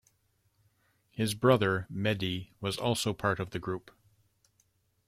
[1.11, 3.91] His brother, Mehdi, was also part of the group.